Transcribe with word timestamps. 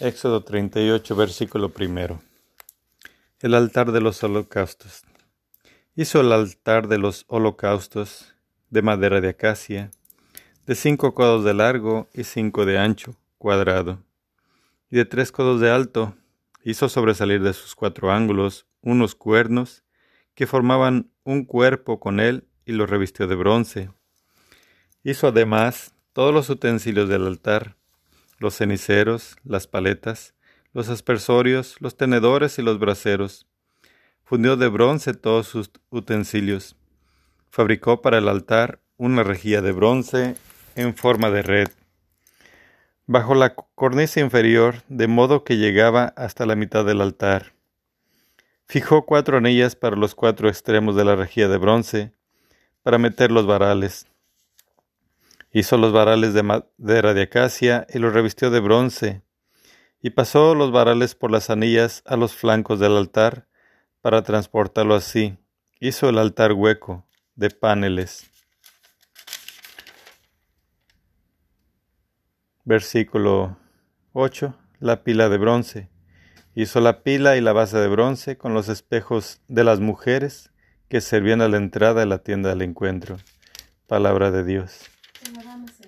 Éxodo 0.00 0.44
38, 0.44 1.16
versículo 1.16 1.70
primero. 1.70 2.22
El 3.40 3.54
altar 3.54 3.90
de 3.90 4.00
los 4.00 4.22
holocaustos. 4.22 5.02
Hizo 5.96 6.20
el 6.20 6.30
altar 6.30 6.86
de 6.86 6.98
los 6.98 7.24
holocaustos 7.26 8.36
de 8.70 8.82
madera 8.82 9.20
de 9.20 9.30
acacia, 9.30 9.90
de 10.66 10.76
cinco 10.76 11.16
codos 11.16 11.44
de 11.44 11.52
largo 11.52 12.08
y 12.14 12.22
cinco 12.22 12.64
de 12.64 12.78
ancho, 12.78 13.16
cuadrado, 13.38 14.04
y 14.88 14.98
de 14.98 15.04
tres 15.04 15.32
codos 15.32 15.60
de 15.60 15.72
alto. 15.72 16.14
Hizo 16.62 16.88
sobresalir 16.88 17.42
de 17.42 17.52
sus 17.52 17.74
cuatro 17.74 18.12
ángulos 18.12 18.66
unos 18.82 19.16
cuernos 19.16 19.82
que 20.36 20.46
formaban 20.46 21.10
un 21.24 21.44
cuerpo 21.44 21.98
con 21.98 22.20
él 22.20 22.46
y 22.64 22.70
lo 22.70 22.86
revistió 22.86 23.26
de 23.26 23.34
bronce. 23.34 23.90
Hizo 25.02 25.26
además 25.26 25.92
todos 26.12 26.32
los 26.32 26.48
utensilios 26.50 27.08
del 27.08 27.26
altar, 27.26 27.77
los 28.38 28.56
ceniceros, 28.56 29.36
las 29.44 29.66
paletas, 29.66 30.34
los 30.72 30.88
aspersorios, 30.88 31.76
los 31.80 31.96
tenedores 31.96 32.58
y 32.58 32.62
los 32.62 32.78
braseros. 32.78 33.46
Fundió 34.24 34.56
de 34.56 34.68
bronce 34.68 35.14
todos 35.14 35.46
sus 35.46 35.70
utensilios. 35.90 36.76
Fabricó 37.50 38.02
para 38.02 38.18
el 38.18 38.28
altar 38.28 38.80
una 38.96 39.22
rejilla 39.22 39.62
de 39.62 39.72
bronce 39.72 40.36
en 40.74 40.94
forma 40.94 41.30
de 41.30 41.42
red, 41.42 41.68
bajo 43.06 43.34
la 43.34 43.54
cornisa 43.54 44.20
inferior, 44.20 44.82
de 44.88 45.08
modo 45.08 45.42
que 45.42 45.56
llegaba 45.56 46.12
hasta 46.16 46.46
la 46.46 46.56
mitad 46.56 46.84
del 46.84 47.00
altar. 47.00 47.54
Fijó 48.66 49.06
cuatro 49.06 49.38
anillas 49.38 49.76
para 49.76 49.96
los 49.96 50.14
cuatro 50.14 50.48
extremos 50.48 50.94
de 50.94 51.04
la 51.04 51.16
rejilla 51.16 51.48
de 51.48 51.56
bronce, 51.56 52.12
para 52.82 52.98
meter 52.98 53.32
los 53.32 53.46
varales. 53.46 54.06
Hizo 55.58 55.76
los 55.76 55.92
varales 55.92 56.34
de 56.34 56.44
madera 56.44 57.14
de 57.14 57.22
acacia 57.22 57.84
y 57.92 57.98
los 57.98 58.12
revistió 58.12 58.48
de 58.52 58.60
bronce, 58.60 59.22
y 60.00 60.10
pasó 60.10 60.54
los 60.54 60.70
varales 60.70 61.16
por 61.16 61.32
las 61.32 61.50
anillas 61.50 62.04
a 62.06 62.16
los 62.16 62.32
flancos 62.32 62.78
del 62.78 62.96
altar 62.96 63.48
para 64.00 64.22
transportarlo 64.22 64.94
así. 64.94 65.36
Hizo 65.80 66.10
el 66.10 66.18
altar 66.18 66.52
hueco 66.52 67.08
de 67.34 67.50
paneles. 67.50 68.30
Versículo 72.64 73.58
8. 74.12 74.54
La 74.78 75.02
pila 75.02 75.28
de 75.28 75.38
bronce. 75.38 75.90
Hizo 76.54 76.78
la 76.80 77.02
pila 77.02 77.36
y 77.36 77.40
la 77.40 77.52
base 77.52 77.78
de 77.78 77.88
bronce 77.88 78.38
con 78.38 78.54
los 78.54 78.68
espejos 78.68 79.40
de 79.48 79.64
las 79.64 79.80
mujeres 79.80 80.52
que 80.88 81.00
servían 81.00 81.40
a 81.42 81.48
la 81.48 81.56
entrada 81.56 81.98
de 81.98 82.06
la 82.06 82.18
tienda 82.18 82.50
del 82.50 82.62
encuentro. 82.62 83.16
Palabra 83.88 84.30
de 84.30 84.44
Dios. 84.44 84.88
promises. 85.48 85.87